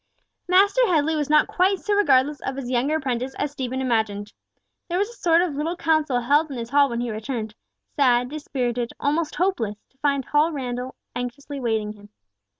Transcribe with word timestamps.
Master 0.47 0.81
Headley 0.87 1.15
was 1.15 1.29
not 1.29 1.45
quite 1.47 1.77
so 1.77 1.93
regardless 1.93 2.39
of 2.41 2.55
his 2.55 2.71
younger 2.71 2.95
apprentice 2.95 3.35
as 3.35 3.51
Stephen 3.51 3.81
imagined. 3.81 4.33
There 4.89 4.97
was 4.97 5.09
a 5.09 5.13
sort 5.13 5.41
of 5.41 5.53
little 5.53 5.75
council 5.75 6.21
held 6.21 6.49
in 6.49 6.57
his 6.57 6.71
hall 6.71 6.89
when 6.89 7.01
he 7.01 7.11
returned—sad, 7.11 8.27
dispirited, 8.29 8.89
almost 8.99 9.35
hopeless—to 9.35 9.97
find 9.99 10.25
Hal 10.25 10.51
Randall 10.51 10.95
anxiously 11.15 11.59
awaiting 11.59 11.93
him. 11.93 12.09